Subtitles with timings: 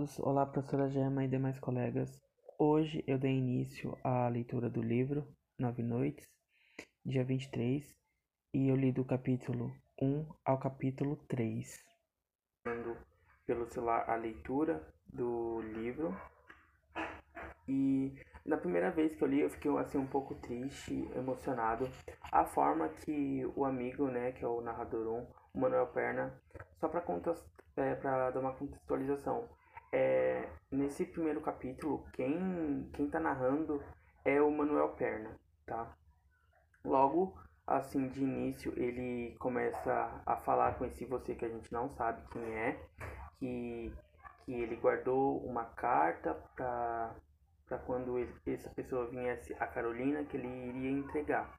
[0.00, 2.22] todos, olá professora Gema e demais colegas.
[2.58, 5.26] Hoje eu dei início à leitura do livro
[5.58, 6.26] Nove Noites,
[7.04, 7.84] dia 23,
[8.54, 11.84] e eu li do capítulo 1 ao capítulo 3.
[13.46, 16.16] Pelo celular a leitura do livro.
[17.68, 18.14] E
[18.46, 21.90] na primeira vez que eu li eu fiquei assim um pouco triste, emocionado.
[22.32, 26.40] A forma que o amigo, né, que é o narrador 1, o Manuel Perna,
[26.78, 27.04] só para
[27.76, 29.59] é, dar uma contextualização.
[29.92, 33.82] É, nesse primeiro capítulo, quem, quem tá narrando
[34.24, 35.36] é o Manuel Perna,
[35.66, 35.96] tá?
[36.84, 37.36] Logo,
[37.66, 42.22] assim, de início, ele começa a falar com esse você que a gente não sabe
[42.30, 42.80] quem é,
[43.38, 43.92] que,
[44.44, 47.14] que ele guardou uma carta para
[47.66, 51.56] para quando ele, essa pessoa viesse a Carolina que ele iria entregar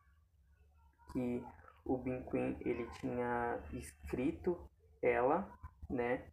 [1.13, 1.41] que
[1.85, 4.59] o Bin Queen ele tinha escrito
[5.01, 5.49] ela
[5.89, 6.25] né,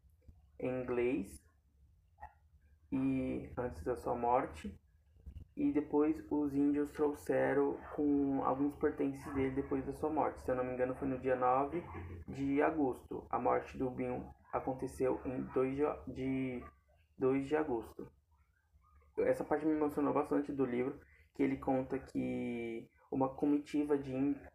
[0.59, 1.41] em inglês
[2.91, 4.75] e antes da sua morte
[5.59, 10.41] e depois os índios trouxeram com alguns pertences dele depois da sua morte.
[10.41, 11.83] Se eu não me engano, foi no dia 9
[12.29, 13.27] de agosto.
[13.29, 14.23] A morte do Bin
[14.53, 16.65] aconteceu em 2 de,
[17.19, 18.07] 2 de agosto.
[19.19, 21.01] Essa parte me emocionou bastante do livro,
[21.35, 24.15] que ele conta que uma comitiva de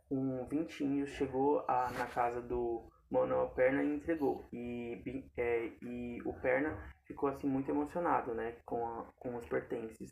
[0.10, 4.50] um 20 índios chegou a, na casa do Manuel Perna entregou.
[4.52, 6.76] E, é, e o Perna
[7.06, 10.12] ficou assim muito emocionado, né, com, a, com os pertences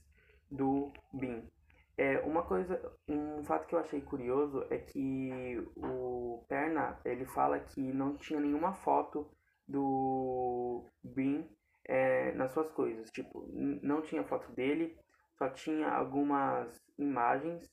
[0.49, 1.49] do Bin.
[1.97, 7.59] É, uma coisa, um fato que eu achei curioso é que o Perna, ele fala
[7.59, 9.29] que não tinha nenhuma foto
[9.67, 11.49] do Bin
[11.85, 13.09] é, nas suas coisas.
[13.09, 14.95] Tipo, não tinha foto dele,
[15.37, 17.67] só tinha algumas imagens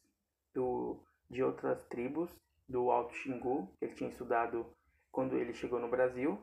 [0.54, 2.34] do, de outras tribos
[2.68, 4.74] do Alto Xingu, que ele tinha estudado
[5.18, 6.40] quando ele chegou no Brasil.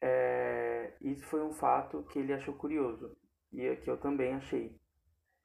[0.00, 3.14] É, isso foi um fato que ele achou curioso
[3.52, 4.74] e que eu também achei.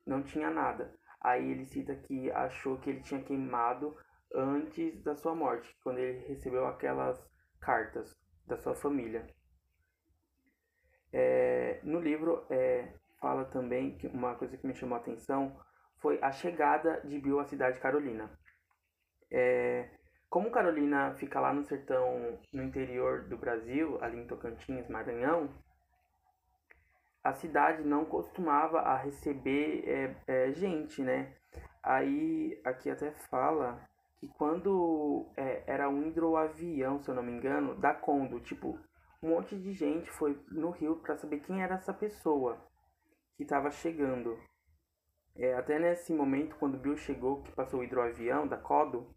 [0.05, 0.97] Não tinha nada.
[1.19, 3.93] Aí ele cita que achou que ele tinha queimado
[4.33, 7.21] antes da sua morte, quando ele recebeu aquelas
[7.59, 9.27] cartas da sua família.
[11.11, 15.59] É, no livro é, fala também que uma coisa que me chamou a atenção
[15.97, 18.31] foi a chegada de Bill à cidade de Carolina.
[19.29, 25.49] É, como Carolina fica lá no sertão, no interior do Brasil, ali em Tocantins, Maranhão,
[27.23, 31.33] a cidade não costumava a receber é, é, gente, né?
[31.81, 33.81] Aí aqui até fala
[34.19, 38.79] que quando é, era um hidroavião, se eu não me engano, da Condo, tipo,
[39.23, 42.61] um monte de gente foi no Rio para saber quem era essa pessoa
[43.35, 44.37] que estava chegando.
[45.35, 49.13] É, até nesse momento, quando Bill chegou, que passou o hidroavião da Codo,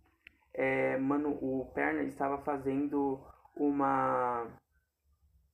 [0.58, 3.24] é, mano, o Perna estava fazendo
[3.56, 4.44] uma.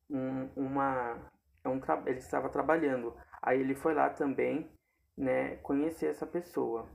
[0.08, 1.30] Um, uma
[1.62, 3.14] é um ele estava trabalhando.
[3.42, 4.70] Aí ele foi lá também,
[5.14, 6.88] né, conhecer essa pessoa.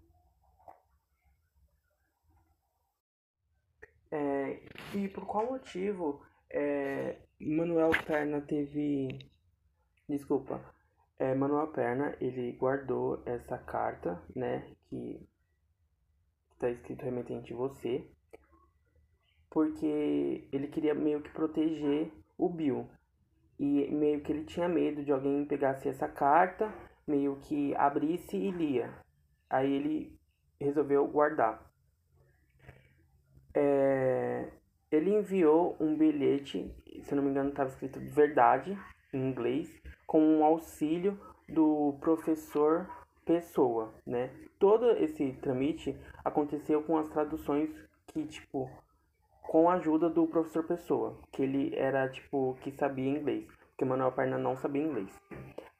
[4.11, 4.59] É,
[4.95, 9.31] e por qual motivo é, Manuel Perna teve.
[10.07, 10.59] Desculpa.
[11.19, 15.29] É, Manuel Perna, ele guardou essa carta, né, que
[16.59, 18.05] está escrito remetente você,
[19.49, 22.87] porque ele queria meio que proteger o Bill.
[23.57, 26.73] E meio que ele tinha medo de alguém pegasse essa carta,
[27.07, 28.93] meio que abrisse e lia.
[29.49, 30.19] Aí ele
[30.59, 31.71] resolveu guardar.
[33.55, 34.51] É...
[34.91, 38.77] Ele enviou um bilhete, se não me engano estava escrito verdade,
[39.13, 39.69] em inglês,
[40.07, 42.87] com um auxílio do professor
[43.29, 44.31] Pessoa, né?
[44.57, 45.95] Todo esse tramite
[46.25, 47.69] aconteceu com as traduções
[48.07, 48.67] que, tipo,
[49.43, 54.13] com a ajuda do professor Pessoa, que ele era, tipo, que sabia inglês, porque Manuel
[54.13, 55.15] Perna não sabia inglês.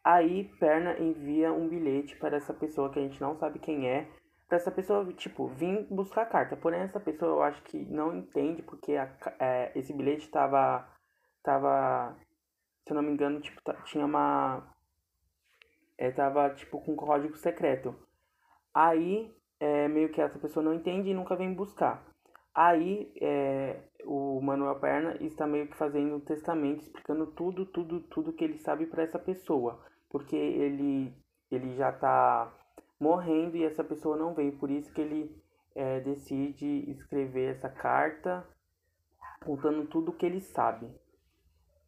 [0.03, 4.07] Aí Perna envia um bilhete para essa pessoa que a gente não sabe quem é,
[4.47, 6.55] para essa pessoa, tipo, vir buscar a carta.
[6.55, 10.87] Porém, essa pessoa eu acho que não entende, porque a, é, esse bilhete estava,
[11.41, 12.15] tava,
[12.85, 14.71] se eu não me engano, tipo, tinha uma
[15.99, 17.93] é, tava tipo com código secreto.
[18.73, 22.07] Aí é, meio que essa pessoa não entende e nunca vem buscar.
[22.55, 28.33] Aí é, o Manuel Perna está meio que fazendo um testamento explicando tudo, tudo, tudo
[28.33, 31.13] que ele sabe para essa pessoa, porque ele
[31.51, 32.53] ele já está
[32.99, 35.35] morrendo e essa pessoa não veio, por isso que ele
[35.75, 38.47] é, decide escrever essa carta
[39.43, 40.87] contando tudo o que ele sabe.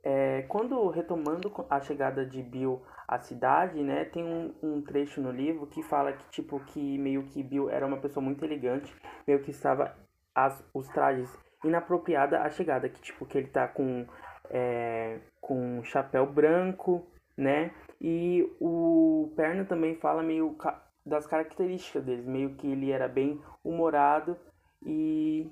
[0.04, 5.32] É, quando retomando a chegada de Bill à cidade, né, tem um, um, trecho no
[5.32, 8.94] livro que fala que tipo que meio que Bill era uma pessoa muito elegante,
[9.28, 9.96] meio que estava
[10.34, 11.30] as, os trajes
[11.64, 14.08] inapropriada à chegada, que tipo que ele tá com
[14.50, 17.06] é, com um chapéu branco,
[17.38, 17.72] né?
[18.00, 20.58] E o Perna também fala meio
[21.06, 24.38] das características dele, meio que ele era bem humorado
[24.84, 25.48] e,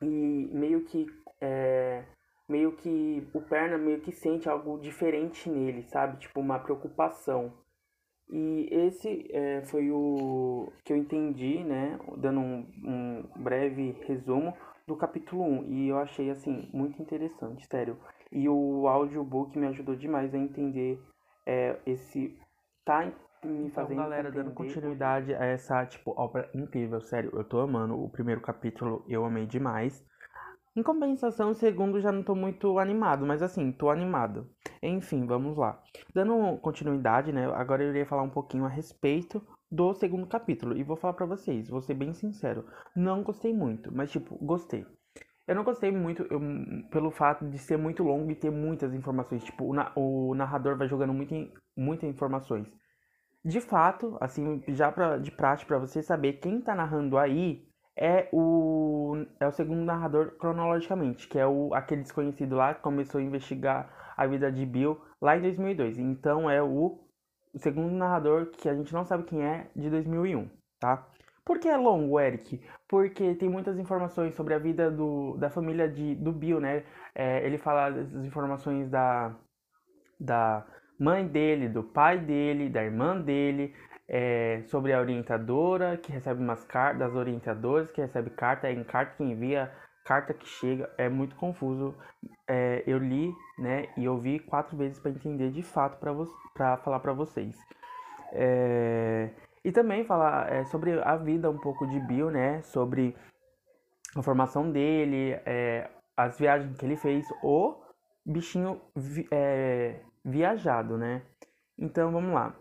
[0.00, 0.06] e
[0.52, 1.06] meio que
[1.40, 2.04] é,
[2.52, 6.18] meio que o Perna meio que sente algo diferente nele, sabe?
[6.18, 7.52] Tipo uma preocupação.
[8.30, 11.98] E esse é, foi o que eu entendi, né?
[12.18, 14.54] Dando um, um breve resumo
[14.86, 15.64] do capítulo 1.
[15.64, 17.98] E eu achei, assim, muito interessante, sério.
[18.30, 20.98] E o audiobook me ajudou demais a entender
[21.46, 22.38] é, esse.
[22.84, 23.12] Tá me
[23.42, 23.92] então, fazendo.
[23.92, 27.30] Então, galera, dando continuidade a essa, tipo, obra incrível, sério.
[27.34, 28.02] Eu tô amando.
[28.02, 30.04] O primeiro capítulo eu amei demais.
[30.74, 34.48] Em compensação, o segundo já não tô muito animado, mas assim, tô animado.
[34.82, 35.78] Enfim, vamos lá.
[36.14, 37.44] Dando continuidade, né?
[37.52, 40.74] Agora eu iria falar um pouquinho a respeito do segundo capítulo.
[40.74, 42.64] E vou falar pra vocês, vou ser bem sincero.
[42.96, 44.86] Não gostei muito, mas tipo, gostei.
[45.46, 46.40] Eu não gostei muito eu,
[46.90, 49.44] pelo fato de ser muito longo e ter muitas informações.
[49.44, 51.34] Tipo, o, na, o narrador vai jogando muito,
[51.76, 52.66] muitas informações.
[53.44, 57.66] De fato, assim, já pra, de prática para você saber quem tá narrando aí
[57.96, 63.20] é o, é o segundo narrador cronologicamente, que é o, aquele desconhecido lá que começou
[63.20, 65.98] a investigar a vida de Bill lá em 2002.
[65.98, 66.98] Então é o,
[67.52, 70.48] o segundo narrador que a gente não sabe quem é de 2001,
[70.80, 71.06] tá?
[71.44, 72.60] Por que é longo, Eric?
[72.88, 76.84] Porque tem muitas informações sobre a vida do, da família de, do Bill, né?
[77.14, 79.34] É, ele fala as informações da,
[80.20, 80.64] da
[80.98, 83.74] mãe dele, do pai dele, da irmã dele,
[84.08, 88.84] é, sobre a orientadora que recebe umas cartas, das orientadoras que recebe carta, é em
[88.84, 89.72] carta que envia,
[90.04, 91.94] carta que chega, é muito confuso.
[92.48, 95.98] É, eu li, né, e ouvi quatro vezes para entender de fato
[96.54, 97.56] para falar para vocês.
[98.32, 99.30] É,
[99.64, 103.16] e também falar é, sobre a vida um pouco de Bill, né, sobre
[104.16, 107.80] a formação dele, é, as viagens que ele fez, o
[108.26, 111.22] bichinho vi, é, viajado, né.
[111.78, 112.54] Então vamos lá.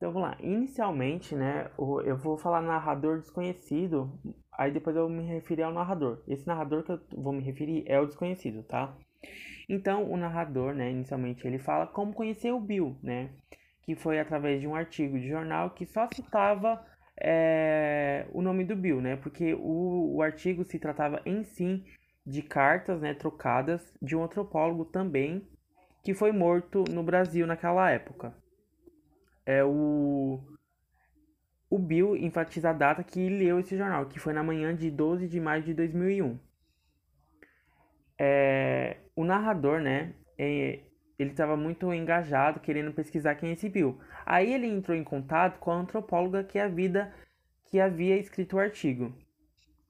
[0.00, 0.36] Então vamos lá.
[0.40, 4.10] Inicialmente, né, eu vou falar narrador desconhecido,
[4.50, 6.22] aí depois eu me referir ao narrador.
[6.26, 8.96] Esse narrador que eu vou me referir é o desconhecido, tá?
[9.68, 13.28] Então o narrador, né, inicialmente ele fala como conhecer o Bill, né?
[13.82, 16.82] Que foi através de um artigo de jornal que só citava
[17.20, 19.16] é, o nome do Bill, né?
[19.16, 21.84] Porque o, o artigo se tratava em si
[22.24, 25.46] de cartas, né, trocadas de um antropólogo também
[26.02, 28.39] que foi morto no Brasil naquela época
[29.46, 30.40] é o
[31.70, 35.28] o Bill enfatiza a data que leu esse jornal, que foi na manhã de 12
[35.28, 36.36] de maio de 2001.
[38.18, 40.80] É, o narrador, né, é,
[41.16, 44.00] ele estava muito engajado, querendo pesquisar quem é esse Bill.
[44.26, 47.14] Aí ele entrou em contato com a antropóloga que, a vida,
[47.66, 49.14] que havia escrito o artigo.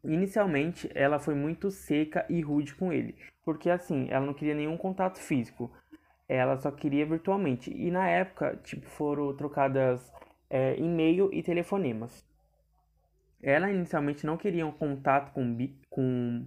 [0.05, 4.77] Inicialmente, ela foi muito seca e rude com ele, porque assim, ela não queria nenhum
[4.77, 5.71] contato físico
[6.37, 7.73] ela só queria virtualmente.
[7.73, 10.13] E na época, tipo, foram trocadas
[10.49, 12.25] é, e-mail e telefonemas.
[13.43, 15.57] Ela inicialmente não queria um contato com,
[15.89, 16.47] com,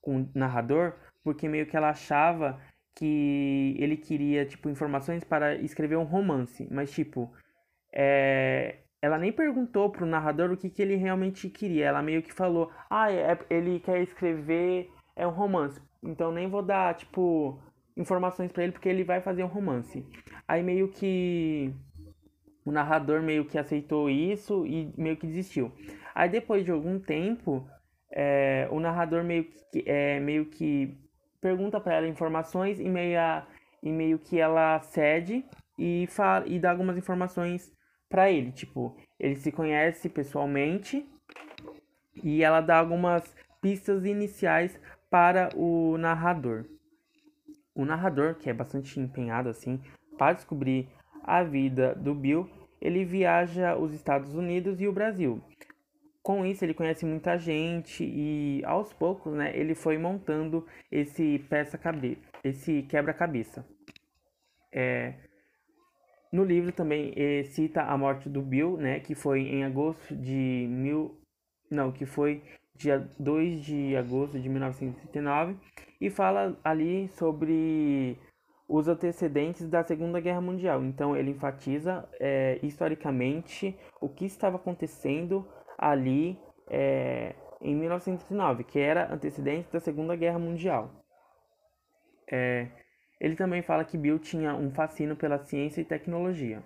[0.00, 2.60] com o narrador, porque meio que ela achava
[2.94, 6.68] que ele queria, tipo, informações para escrever um romance.
[6.70, 7.32] Mas, tipo,
[7.92, 11.86] é, ela nem perguntou pro narrador o que, que ele realmente queria.
[11.86, 15.80] Ela meio que falou, ah, é, ele quer escrever é um romance.
[16.02, 17.60] Então nem vou dar, tipo,
[17.96, 20.04] informações para ele porque ele vai fazer um romance.
[20.46, 21.72] Aí meio que
[22.64, 25.72] o narrador meio que aceitou isso e meio que desistiu.
[26.14, 27.68] Aí depois de algum tempo,
[28.10, 30.96] é, o narrador meio que, é, meio que
[31.40, 33.18] pergunta para ela informações e meio,
[33.82, 35.44] e meio que ela cede
[35.78, 37.72] e, fala, e dá algumas informações
[38.08, 38.52] para ele.
[38.52, 41.06] Tipo, ele se conhece pessoalmente
[42.22, 46.64] e ela dá algumas pistas iniciais para o narrador.
[47.74, 49.80] O narrador, que é bastante empenhado assim
[50.16, 50.88] para descobrir
[51.22, 52.48] a vida do Bill,
[52.80, 55.42] ele viaja os Estados Unidos e o Brasil.
[56.22, 61.76] Com isso, ele conhece muita gente e aos poucos, né, ele foi montando esse peça
[61.76, 63.66] cabe esse quebra-cabeça.
[64.72, 65.14] É,
[66.32, 70.66] no livro também é, cita a morte do Bill, né, que foi em agosto de
[70.68, 71.20] mil,
[71.70, 72.42] não, que foi
[72.76, 75.56] dia 2 de agosto de 1939,
[76.00, 78.18] e fala ali sobre
[78.68, 80.82] os antecedentes da Segunda Guerra Mundial.
[80.84, 85.46] Então ele enfatiza é, historicamente o que estava acontecendo
[85.78, 86.38] ali
[86.68, 90.90] é, em 1939, que era antecedente da Segunda Guerra Mundial.
[92.30, 92.68] É,
[93.20, 96.62] ele também fala que Bill tinha um fascínio pela ciência e tecnologia.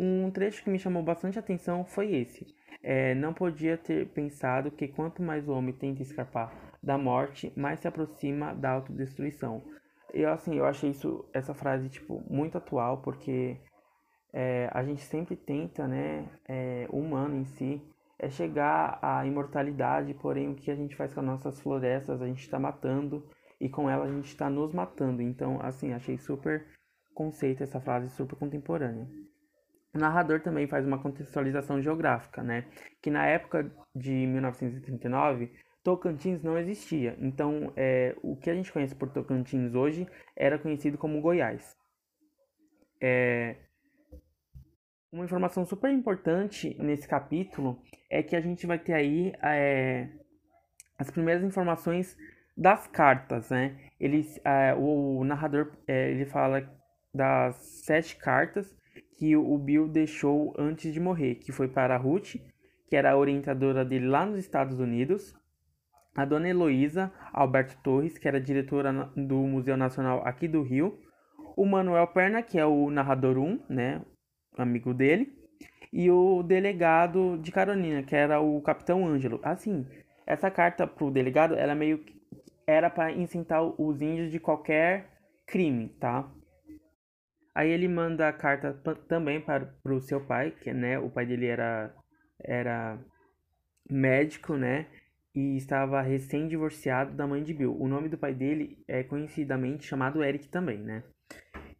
[0.00, 2.46] Um trecho que me chamou bastante atenção foi esse.
[2.84, 7.80] É, não podia ter pensado que quanto mais o homem tenta escapar da morte, mais
[7.80, 9.60] se aproxima da autodestruição.
[10.14, 13.56] Eu, assim, eu achei isso, essa frase, tipo, muito atual, porque
[14.32, 17.82] é, a gente sempre tenta, né, é, o humano em si,
[18.20, 22.26] é chegar à imortalidade, porém o que a gente faz com as nossas florestas, a
[22.26, 23.28] gente está matando,
[23.60, 25.22] e com ela a gente está nos matando.
[25.22, 26.64] Então, assim, achei super
[27.12, 29.08] conceito essa frase, super contemporânea.
[29.94, 32.66] O narrador também faz uma contextualização geográfica, né?
[33.02, 35.52] Que na época de 1939,
[35.82, 37.16] Tocantins não existia.
[37.18, 41.76] Então, é, o que a gente conhece por Tocantins hoje era conhecido como Goiás.
[43.00, 43.56] É,
[45.10, 47.80] uma informação super importante nesse capítulo
[48.10, 50.08] é que a gente vai ter aí é,
[50.98, 52.14] as primeiras informações
[52.54, 53.78] das cartas, né?
[53.98, 56.68] Ele, é, o narrador é, ele fala
[57.14, 58.77] das sete cartas
[59.18, 62.36] que o Bill deixou antes de morrer, que foi para a Ruth,
[62.88, 65.34] que era a orientadora dele lá nos Estados Unidos,
[66.16, 71.00] a dona Heloísa Alberto Torres, que era diretora do Museu Nacional aqui do Rio,
[71.56, 74.00] o Manuel Perna, que é o narrador 1, né,
[74.56, 75.36] amigo dele,
[75.92, 79.40] e o delegado de Carolina, que era o Capitão Ângelo.
[79.42, 79.84] Assim,
[80.24, 82.16] essa carta pro delegado, ela meio que
[82.64, 85.08] era para incitar os índios de qualquer
[85.44, 86.30] crime, tá?
[87.58, 88.72] Aí ele manda a carta
[89.08, 91.92] também para o seu pai, que né, o pai dele era
[92.40, 92.98] era
[93.90, 94.86] médico, né?
[95.38, 97.76] e estava recém-divorciado da mãe de Bill.
[97.80, 101.04] O nome do pai dele é conhecidamente chamado Eric também, né?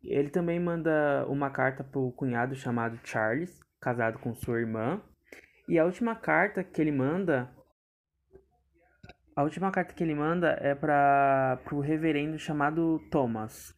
[0.00, 5.02] Ele também manda uma carta pro cunhado chamado Charles, casado com sua irmã.
[5.68, 7.52] E a última carta que ele manda
[9.34, 13.76] a última carta que ele manda é para o reverendo chamado Thomas.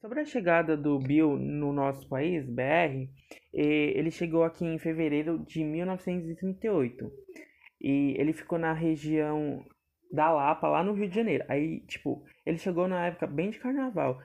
[0.00, 3.06] Sobre a chegada do Bill no nosso país, BR,
[3.52, 7.12] ele chegou aqui em fevereiro de 1938.
[7.82, 9.62] E ele ficou na região
[10.10, 11.44] da Lapa, lá no Rio de Janeiro.
[11.48, 14.18] Aí, tipo, ele chegou na época bem de carnaval.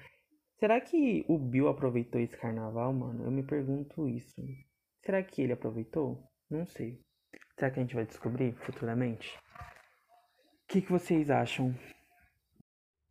[0.59, 3.25] Será que o Bill aproveitou esse carnaval, mano?
[3.25, 4.41] Eu me pergunto isso.
[5.03, 6.23] Será que ele aproveitou?
[6.49, 7.01] Não sei.
[7.59, 9.37] Será que a gente vai descobrir futuramente?
[10.63, 11.75] O que, que vocês acham?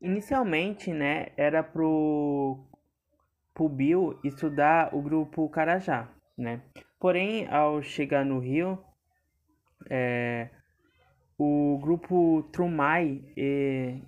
[0.00, 2.58] Inicialmente, né, era pro,
[3.54, 6.60] pro Bill estudar o grupo Carajá, né?
[6.98, 8.78] Porém, ao chegar no Rio,
[9.88, 10.48] é,
[11.38, 13.98] o grupo Trumai, é,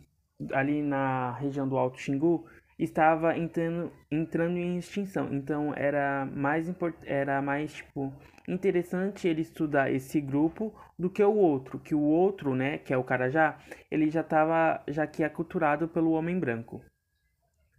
[0.53, 2.47] ali na região do Alto Xingu,
[2.79, 5.33] estava entrando, entrando em extinção.
[5.33, 6.67] Então era mais
[7.05, 8.13] era mais tipo
[8.49, 12.97] interessante ele estudar esse grupo do que o outro, que o outro, né, que é
[12.97, 13.59] o Carajá,
[13.91, 16.83] ele já estava já que aculturado pelo homem branco.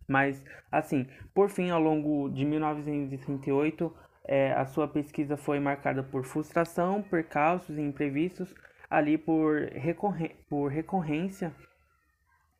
[0.07, 3.95] Mas assim, por fim, ao longo de 1938,
[4.25, 8.53] é, a sua pesquisa foi marcada por frustração, percalços e imprevistos,
[8.89, 11.53] ali por, recorre por recorrência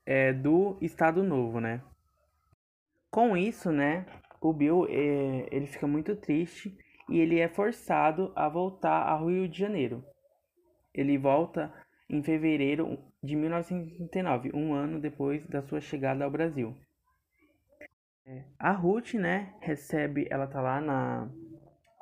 [0.06, 1.82] é, do Estado Novo, né?
[3.10, 4.06] Com isso, né,
[4.42, 6.78] o Bill é, ele fica muito triste
[7.10, 10.04] e ele é forçado a voltar ao Rio de Janeiro.
[10.94, 11.74] Ele volta
[12.10, 16.76] em fevereiro de 1939, um ano depois da sua chegada ao Brasil.
[18.26, 21.30] É, a Ruth, né, recebe, ela tá lá na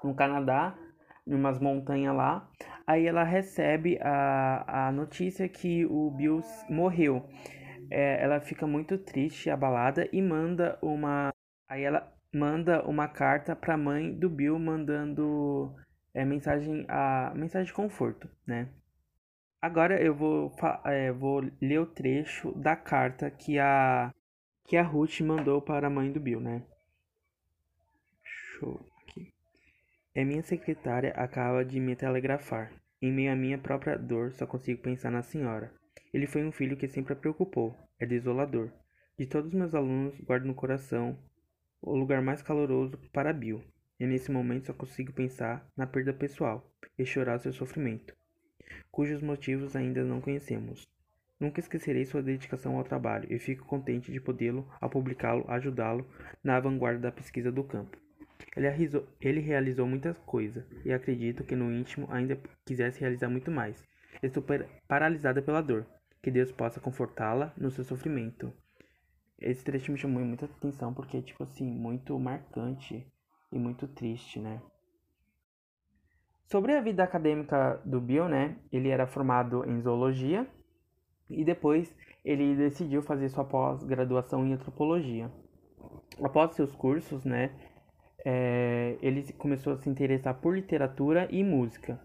[0.04, 0.78] no Canadá,
[1.26, 2.48] em umas montanhas lá.
[2.86, 7.28] Aí ela recebe a, a notícia que o Bill morreu.
[7.90, 11.34] É, ela fica muito triste, abalada e manda uma.
[11.68, 15.74] Aí ela manda uma carta para a mãe do Bill mandando
[16.14, 18.68] é, mensagem a mensagem de conforto, né?
[19.62, 24.14] Agora eu vou, é, vou ler o trecho da carta que a
[24.68, 26.62] que a Ruth mandou para a mãe do Bill, né?
[28.24, 28.86] Show.
[30.14, 32.72] É minha secretária acaba de me telegrafar.
[33.02, 35.72] Em meio à minha própria dor, só consigo pensar na senhora.
[36.14, 37.76] Ele foi um filho que sempre a preocupou.
[38.00, 38.72] É desolador.
[39.18, 41.18] De todos meus alunos, guardo no coração
[41.86, 43.64] o lugar mais caloroso para Bill.
[44.00, 48.14] E nesse momento só consigo pensar na perda pessoal e chorar seu sofrimento,
[48.92, 50.86] cujos motivos ainda não conhecemos.
[51.40, 56.06] Nunca esquecerei sua dedicação ao trabalho e fico contente de podê-lo, ao publicá-lo, ajudá-lo
[56.44, 57.98] na vanguarda da pesquisa do campo.
[58.56, 63.52] Ele, arrisou, ele realizou muitas coisas e acredito que no íntimo ainda quisesse realizar muito
[63.52, 63.82] mais.
[64.24, 64.44] Estou
[64.88, 65.86] paralisada pela dor.
[66.22, 68.52] Que Deus possa confortá-la no seu sofrimento.
[69.46, 73.06] Esse trecho me chamou muita atenção porque, tipo assim, muito marcante
[73.52, 74.62] e muito triste, né?
[76.46, 78.58] Sobre a vida acadêmica do Bill, né?
[78.72, 80.48] Ele era formado em zoologia
[81.30, 85.32] e depois ele decidiu fazer sua pós-graduação em antropologia.
[86.22, 87.52] Após seus cursos, né?
[88.26, 92.02] é, ele começou a se interessar por literatura e música.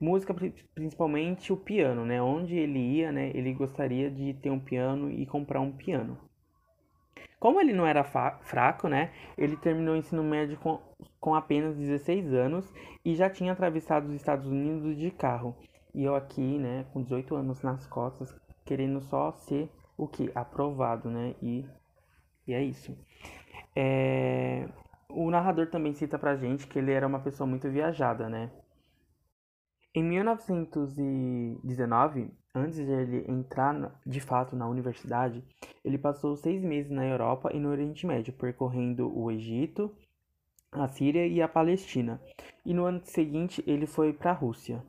[0.00, 0.32] Música,
[0.74, 2.22] principalmente o piano, né?
[2.22, 3.32] Onde ele ia, né?
[3.34, 6.16] Ele gostaria de ter um piano e comprar um piano.
[7.38, 9.12] Como ele não era fraco, né?
[9.36, 10.80] Ele terminou o ensino médio com,
[11.20, 12.72] com apenas 16 anos
[13.04, 15.54] e já tinha atravessado os Estados Unidos de carro.
[15.94, 20.30] E eu aqui, né, com 18 anos nas costas, querendo só ser o que?
[20.34, 21.34] Aprovado, né?
[21.40, 21.64] E,
[22.46, 22.94] e é isso.
[23.76, 24.68] É...
[25.08, 28.50] O narrador também cita pra gente que ele era uma pessoa muito viajada, né?
[29.94, 35.42] Em 1919, antes de ele entrar de fato na universidade,
[35.84, 39.94] ele passou seis meses na Europa e no Oriente Médio, percorrendo o Egito,
[40.70, 42.20] a Síria e a Palestina.
[42.64, 44.82] E no ano seguinte ele foi para a Rússia.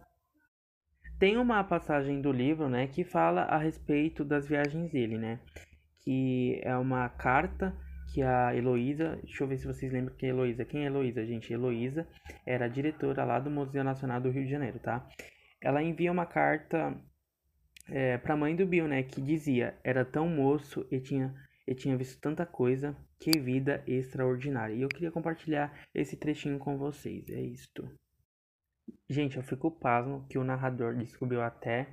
[1.17, 5.39] Tem uma passagem do livro, né, que fala a respeito das viagens dele, né,
[6.03, 7.75] que é uma carta
[8.13, 10.63] que a Heloísa, deixa eu ver se vocês lembram quem é Heloísa.
[10.63, 11.51] Quem é Heloísa, gente?
[11.51, 12.07] Heloísa
[12.45, 15.05] era a diretora lá do Museu Nacional do Rio de Janeiro, tá?
[15.61, 16.95] Ela envia uma carta
[17.87, 19.03] é, pra mãe do Bill, né?
[19.03, 21.33] Que dizia, era tão moço e tinha,
[21.67, 24.73] e tinha visto tanta coisa, que vida extraordinária.
[24.73, 27.89] E eu queria compartilhar esse trechinho com vocês, é isto.
[29.09, 31.87] Gente, eu fico pasmo que o narrador descobriu até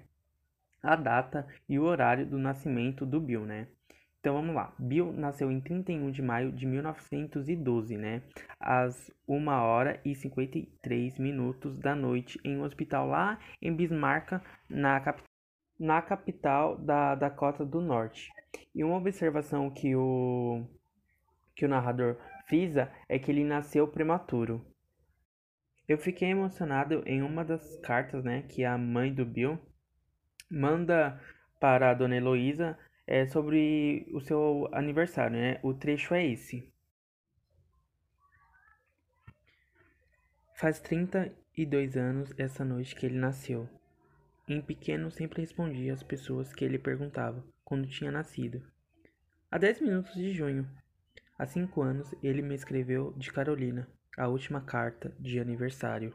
[0.83, 3.69] a data e o horário do nascimento do Bill, né?
[4.23, 4.73] Então vamos lá.
[4.79, 8.23] Bill nasceu em 31 de maio de 1912, né?
[8.61, 15.01] Às 1 hora e 53 minutos da noite, em um hospital lá em Bismarck, na,
[15.01, 15.21] cap
[15.83, 18.31] na capital da Dakota do Norte.
[18.73, 20.65] E uma observação que o,
[21.57, 24.65] que o narrador frisa é que ele nasceu prematuro.
[25.89, 29.59] Eu fiquei emocionado em uma das cartas, né, que a mãe do Bill
[30.49, 31.21] manda
[31.59, 35.59] para a dona Heloísa é sobre o seu aniversário, né?
[35.65, 36.73] O trecho é esse.
[40.55, 43.69] Faz 32 anos essa noite que ele nasceu.
[44.49, 48.63] Em pequeno sempre respondia às pessoas que ele perguntava quando tinha nascido.
[49.51, 50.69] Há 10 minutos de junho.
[51.39, 56.15] Há cinco anos ele me escreveu de Carolina, a última carta de aniversário.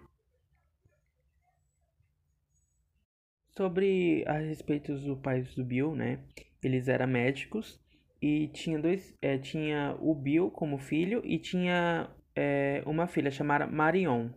[3.55, 6.19] Sobre a respeito do pai do Bill, né?
[6.61, 7.79] Eles eram médicos
[8.21, 13.65] e tinha dois, é, tinha o Bill como filho e tinha é, uma filha chamada
[13.65, 14.29] Marion.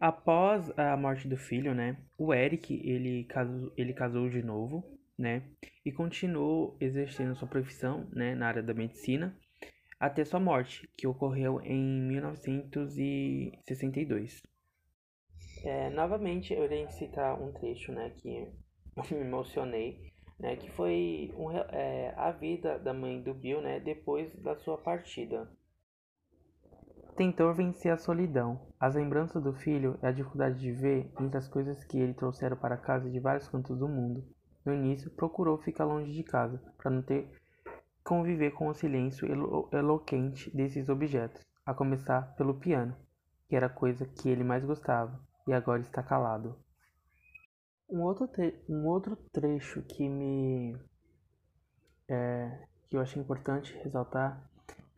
[0.00, 4.82] Após a morte do filho, né, o Eric ele casou, ele casou de novo,
[5.18, 5.42] né,
[5.84, 9.36] e continuou exercendo sua profissão, né, na área da medicina
[9.98, 14.40] até sua morte, que ocorreu em 1962.
[15.62, 18.48] É, novamente, eu irei citar um trecho, né, que
[19.14, 20.10] me emocionei
[20.40, 24.78] né, que foi um, é, a vida da mãe do Bill né, depois da sua
[24.78, 25.46] partida.
[27.20, 28.58] Tentou vencer a solidão.
[28.80, 32.56] As lembranças do filho e a dificuldade de ver entre as coisas que ele trouxeram
[32.56, 34.26] para casa de vários cantos do mundo.
[34.64, 37.30] No início, procurou ficar longe de casa, para não ter
[38.02, 42.96] conviver com o silêncio elo eloquente desses objetos, a começar pelo piano,
[43.50, 46.58] que era a coisa que ele mais gostava, e agora está calado.
[47.86, 48.30] Um outro,
[48.66, 50.74] um outro trecho que me
[52.08, 54.42] é, que eu achei importante ressaltar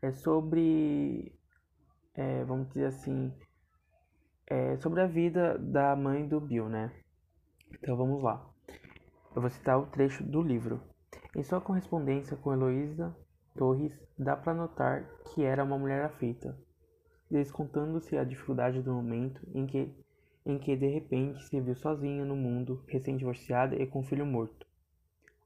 [0.00, 1.36] é sobre,
[2.14, 3.32] é, vamos dizer assim,
[4.46, 6.92] é sobre a vida da mãe do Bill, né?
[7.72, 8.44] Então vamos lá.
[9.34, 10.80] Eu vou citar o trecho do livro.
[11.34, 13.16] Em sua correspondência com Heloísa
[13.56, 16.56] Torres, dá para notar que era uma mulher aflita,
[17.30, 19.94] descontando-se a dificuldade do momento em que
[20.44, 24.66] em que de repente se viu sozinha no mundo, recém-divorciada e com um filho morto.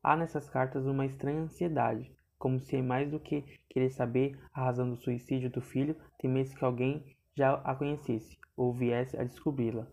[0.02, 4.88] Há nessas cartas uma estranha ansiedade, como se mais do que querer saber a razão
[4.88, 9.86] do suicídio do filho, temesse que alguém já a conhecesse ou viesse a descobri-la.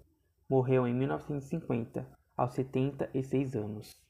[0.50, 2.08] Morreu em 1950,
[2.38, 4.02] aos 76 anos.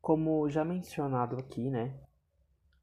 [0.00, 1.98] Como já mencionado aqui, né?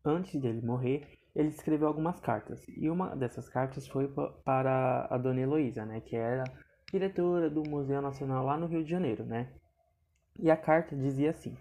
[0.03, 4.07] Antes dele morrer, ele escreveu algumas cartas, e uma dessas cartas foi
[4.43, 6.43] para a dona Heloísa, né, que era
[6.91, 9.51] diretora do Museu Nacional lá no Rio de Janeiro, né?
[10.39, 11.57] E a carta dizia assim: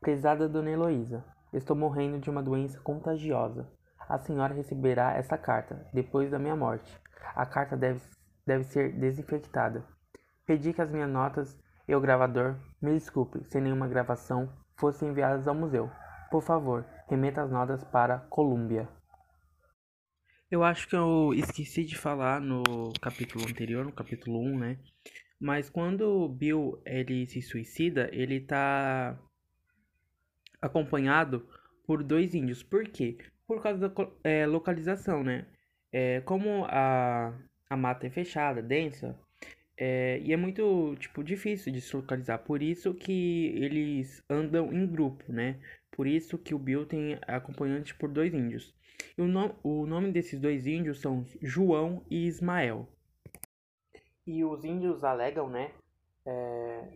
[0.00, 3.68] Prezada Dona Heloísa, estou morrendo de uma doença contagiosa.
[4.08, 7.00] A senhora receberá essa carta depois da minha morte.
[7.34, 8.00] A carta deve,
[8.46, 9.84] deve ser desinfectada.
[10.46, 15.46] Pedi que as minhas notas e o gravador, me desculpe, sem nenhuma gravação, fossem enviadas
[15.48, 15.90] ao museu.
[16.30, 18.88] Por favor, remeta as notas para Colômbia.
[20.50, 22.62] Eu acho que eu esqueci de falar no
[23.00, 24.78] capítulo anterior, no capítulo 1, né?
[25.40, 29.18] Mas quando o Bill ele se suicida, ele tá
[30.60, 31.48] acompanhado
[31.86, 32.62] por dois índios.
[32.62, 33.18] Por quê?
[33.52, 35.44] Por causa da é, localização, né?
[35.92, 37.38] É, como a,
[37.68, 39.14] a mata é fechada, densa,
[39.76, 42.38] é, e é muito, tipo, difícil de se localizar.
[42.38, 45.60] Por isso que eles andam em grupo, né?
[45.90, 48.74] Por isso que o Bill tem acompanhante por dois índios.
[49.18, 52.88] E o, no o nome desses dois índios são João e Ismael.
[54.26, 55.72] E os índios alegam, né,
[56.24, 56.88] é,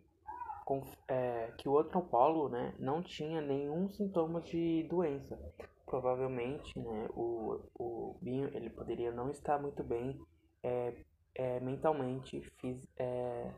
[0.64, 5.38] com, é, que o antropólogo, né, não tinha nenhum sintoma de doença.
[5.86, 10.20] Provavelmente, né, o, o Binho, ele poderia não estar muito bem
[10.62, 10.92] é,
[11.34, 13.52] é, mentalmente, fiz, é,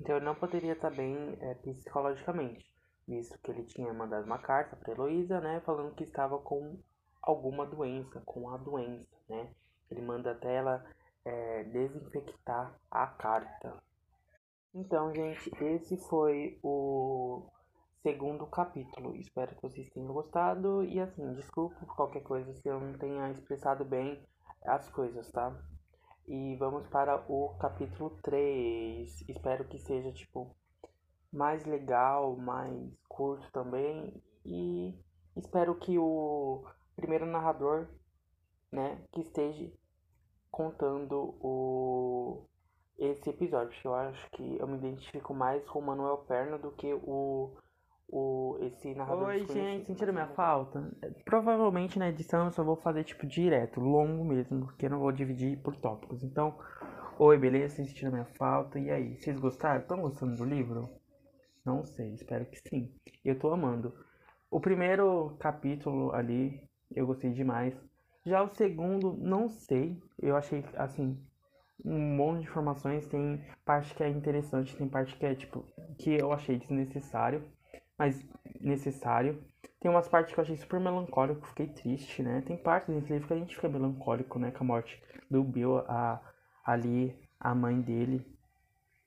[0.00, 2.72] então ele não poderia estar bem é, psicologicamente,
[3.06, 6.78] visto que ele tinha mandado uma carta para Heloísa, né, falando que estava com
[7.20, 9.52] alguma doença, com a doença, né.
[9.90, 10.84] Ele manda até ela
[11.24, 13.82] é, desinfectar a carta.
[14.74, 17.48] Então, gente, esse foi o
[18.06, 19.16] segundo capítulo.
[19.16, 20.84] Espero que vocês tenham gostado.
[20.84, 24.24] E assim, desculpa por qualquer coisa se eu não tenha expressado bem
[24.64, 25.60] as coisas, tá?
[26.28, 29.28] E vamos para o capítulo 3.
[29.28, 30.54] Espero que seja, tipo,
[31.32, 34.22] mais legal, mais curto também.
[34.44, 34.94] E
[35.36, 36.64] espero que o
[36.94, 37.88] primeiro narrador,
[38.70, 39.68] né, que esteja
[40.48, 42.46] contando o
[42.98, 46.70] esse episódio, porque eu acho que eu me identifico mais com o Manuel Perna do
[46.70, 47.54] que o,
[48.08, 50.90] o esse narrador Oi, gente, sentiram minha falta?
[51.24, 55.12] Provavelmente na edição eu só vou fazer tipo direto, longo mesmo, porque eu não vou
[55.12, 56.22] dividir por tópicos.
[56.22, 56.56] Então,
[57.18, 57.76] oi, beleza?
[57.76, 58.78] Vocês sentiram minha falta?
[58.78, 59.80] E aí, vocês gostaram?
[59.80, 60.88] Estão gostando do livro?
[61.64, 62.94] Não sei, espero que sim.
[63.24, 63.92] Eu tô amando.
[64.50, 67.74] O primeiro capítulo ali, eu gostei demais.
[68.24, 70.00] Já o segundo, não sei.
[70.20, 71.20] Eu achei, assim,
[71.84, 73.06] um monte de informações.
[73.06, 75.64] Tem parte que é interessante, tem parte que é, tipo,
[75.98, 77.42] que eu achei desnecessário,
[77.98, 78.24] mas
[78.60, 79.42] necessário.
[79.80, 82.42] Tem umas partes que eu achei super melancólico, fiquei triste, né?
[82.46, 84.50] Tem partes desse livro que a gente fica melancólico, né?
[84.50, 86.20] Com a morte do Bill, a,
[86.64, 88.24] ali, a mãe dele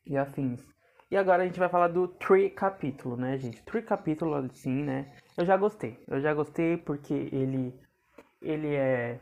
[0.05, 0.63] e afins.
[1.11, 3.63] E agora a gente vai falar do Tree capítulo, né, gente?
[3.63, 5.13] Tree capítulo, assim, né?
[5.35, 6.03] Eu já gostei.
[6.07, 7.73] Eu já gostei porque ele
[8.41, 9.19] ele é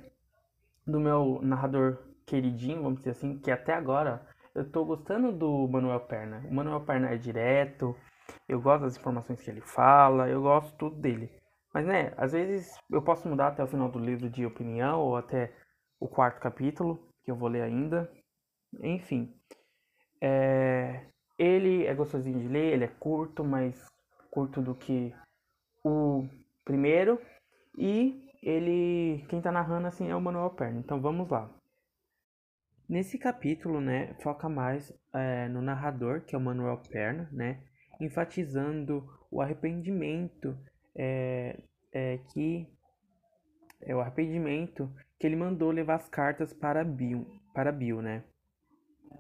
[0.86, 4.22] do meu narrador queridinho, vamos dizer assim, que até agora
[4.54, 6.44] eu tô gostando do Manuel Perna.
[6.50, 7.96] O Manuel Perna é direto,
[8.48, 11.30] eu gosto das informações que ele fala, eu gosto tudo dele.
[11.74, 15.16] Mas, né, às vezes eu posso mudar até o final do livro de opinião ou
[15.16, 15.54] até
[16.00, 18.12] o quarto capítulo, que eu vou ler ainda.
[18.82, 19.34] Enfim,
[20.22, 21.06] é...
[21.38, 23.86] ele é gostosinho de ler, ele é curto, mais
[24.32, 25.14] curto do que
[25.84, 26.28] o
[26.64, 27.22] primeiro.
[27.78, 30.80] E ele, quem tá narrando assim é o Manuel Perna.
[30.80, 31.50] Então vamos lá.
[32.90, 37.62] Nesse capítulo, né, foca mais é, no narrador, que é o Manuel Perna, né,
[38.00, 40.58] enfatizando o arrependimento
[40.96, 41.60] é,
[41.92, 42.68] é, que
[43.82, 48.24] é o arrependimento que ele mandou levar as cartas para Bill, para Bill, né?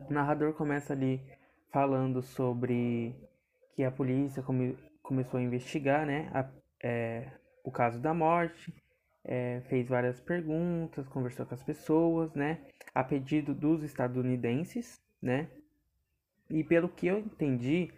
[0.09, 1.21] O narrador começa ali
[1.71, 3.15] falando sobre
[3.75, 6.49] que a polícia come, começou a investigar, né, a,
[6.83, 7.31] é,
[7.63, 8.73] o caso da morte
[9.23, 12.65] é, fez várias perguntas, conversou com as pessoas, né?
[12.95, 15.49] A pedido dos estadunidenses, né?
[16.49, 17.91] E pelo que eu entendi,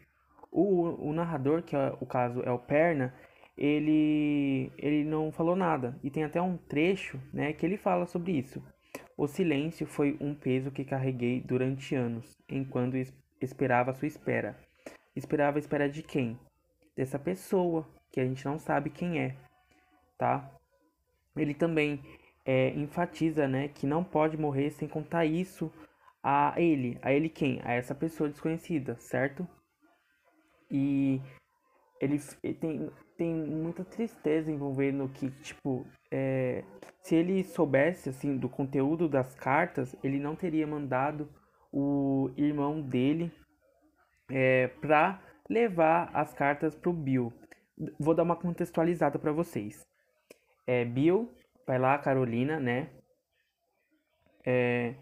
[0.51, 3.13] o, o narrador, que é, o caso é o Perna,
[3.57, 5.97] ele, ele não falou nada.
[6.03, 8.63] E tem até um trecho né, que ele fala sobre isso.
[9.17, 12.95] O silêncio foi um peso que carreguei durante anos, enquanto
[13.41, 14.57] esperava a sua espera.
[15.15, 16.39] Esperava a espera de quem?
[16.95, 19.35] Dessa pessoa, que a gente não sabe quem é,
[20.17, 20.49] tá?
[21.41, 22.01] ele também
[22.45, 25.71] é, enfatiza né, que não pode morrer sem contar isso
[26.23, 26.97] a ele.
[27.01, 27.61] A ele quem?
[27.63, 29.47] A essa pessoa desconhecida, certo?
[30.71, 31.21] E
[31.99, 32.19] ele,
[32.59, 36.63] tem, tem muita tristeza envolvendo que, tipo, é,
[37.01, 41.29] se ele soubesse, assim, do conteúdo das cartas, ele não teria mandado
[41.71, 43.31] o irmão dele
[44.29, 47.33] é, pra levar as cartas pro Bill.
[47.99, 49.89] Vou dar uma contextualizada para vocês
[50.69, 51.33] é, Bill,
[51.65, 52.91] vai lá, Carolina, né?
[54.45, 54.93] É,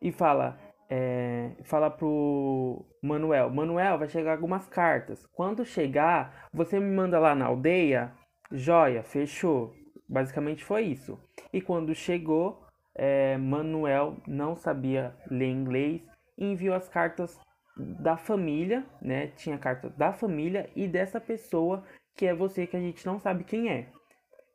[0.00, 0.56] e fala,
[0.90, 5.24] é, fala pro Manuel, Manuel, vai chegar algumas cartas.
[5.32, 8.12] Quando chegar, você me manda lá na aldeia,
[8.50, 9.72] joia, fechou.
[10.08, 11.16] Basicamente foi isso.
[11.52, 16.02] E quando chegou, é, Manuel não sabia ler inglês
[16.40, 17.38] enviou as cartas
[17.76, 19.28] da família, né?
[19.28, 21.84] Tinha carta da família e dessa pessoa
[22.16, 23.88] que é você que a gente não sabe quem é.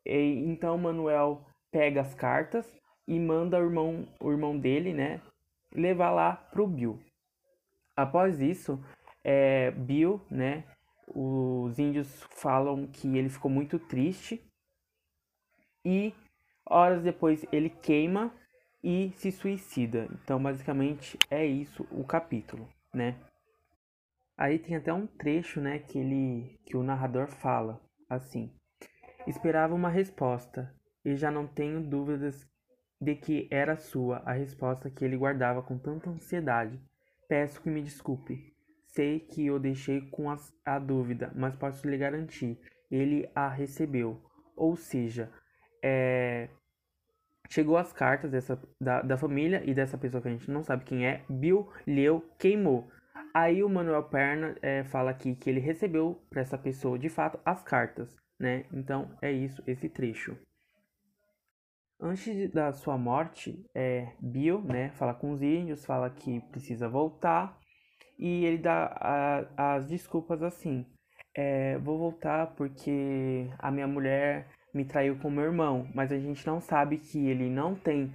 [0.06, 2.66] E, então Manuel pega as cartas
[3.08, 5.22] e manda o irmão, o irmão dele, né,
[5.74, 7.00] levar lá pro Bill.
[7.96, 8.84] Após isso,
[9.24, 10.64] é, Bill, né,
[11.08, 14.42] os índios falam que ele ficou muito triste
[15.84, 16.14] e
[16.66, 18.34] horas depois ele queima
[18.84, 20.08] e se suicida.
[20.12, 23.16] Então, basicamente é isso o capítulo, né?
[24.38, 28.54] Aí tem até um trecho, né, que ele que o narrador fala assim:
[29.26, 32.48] Esperava uma resposta, e já não tenho dúvidas
[33.00, 36.80] de que era sua a resposta que ele guardava com tanta ansiedade.
[37.28, 38.54] Peço que me desculpe.
[38.88, 42.58] Sei que o deixei com a, a dúvida, mas posso lhe garantir,
[42.90, 44.24] ele a recebeu.
[44.56, 45.30] Ou seja,
[45.84, 46.50] é,
[47.50, 50.86] chegou as cartas dessa, da, da família e dessa pessoa que a gente não sabe
[50.86, 52.90] quem é, Bill leu, queimou.
[53.34, 57.38] Aí o Manuel Perna é, fala aqui que ele recebeu para essa pessoa de fato
[57.46, 58.66] as cartas, né?
[58.72, 60.38] Então é isso, esse trecho.
[62.00, 67.58] Antes da sua morte, é, Bill, né, fala com os índios, fala que precisa voltar
[68.20, 70.86] e ele dá a, as desculpas assim:
[71.34, 76.46] é, vou voltar porque a minha mulher me traiu com meu irmão, mas a gente
[76.46, 78.12] não sabe que ele não tem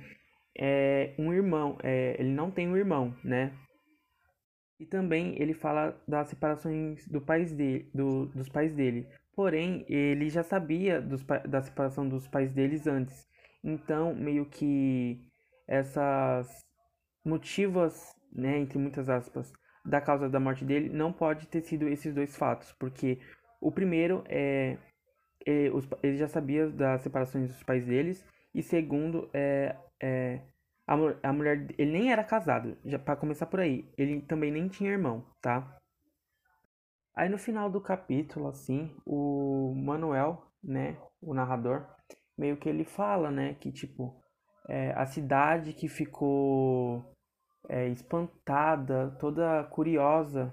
[0.59, 3.53] é, um irmão, é, ele não tem um irmão, né?
[4.79, 9.07] E também ele fala das separações do pais dele, do, dos pais dele.
[9.35, 13.30] Porém, ele já sabia dos, da separação dos pais deles antes.
[13.63, 15.21] Então, meio que
[15.69, 16.65] essas
[17.25, 19.53] motivos, né, entre muitas aspas,
[19.85, 23.19] da causa da morte dele não pode ter sido esses dois fatos, porque
[23.61, 24.79] o primeiro é,
[25.47, 30.41] é os, ele já sabia das separações dos pais deles e segundo é, é
[30.87, 30.95] a,
[31.29, 34.91] a mulher ele nem era casado, já para começar por aí, ele também nem tinha
[34.91, 35.79] irmão, tá?
[37.15, 41.87] Aí no final do capítulo, assim, o Manuel, né, o narrador,
[42.41, 44.19] meio que ele fala, né, que tipo,
[44.67, 47.05] é, a cidade que ficou
[47.69, 50.53] é, espantada, toda curiosa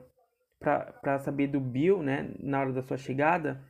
[0.59, 3.63] para saber do Bill, né, na hora da sua chegada,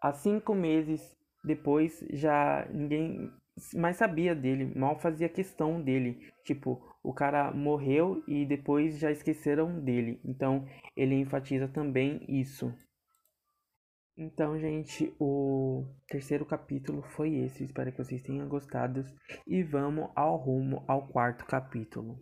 [0.00, 3.30] há cinco meses depois já ninguém
[3.74, 6.30] mais sabia dele, mal fazia questão dele.
[6.44, 10.20] Tipo, o cara morreu e depois já esqueceram dele.
[10.24, 10.64] Então,
[10.96, 12.72] ele enfatiza também isso.
[14.20, 17.62] Então, gente, o terceiro capítulo foi esse.
[17.62, 19.08] Espero que vocês tenham gostado.
[19.46, 22.18] E vamos ao rumo ao quarto capítulo.